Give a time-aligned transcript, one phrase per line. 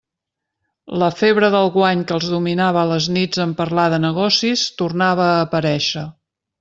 [1.01, 5.29] La febre del guany que els dominava a les nits en parlar de negocis tornava
[5.35, 6.07] a aparèixer.